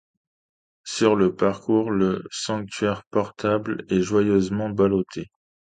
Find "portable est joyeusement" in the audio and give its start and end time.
3.11-4.69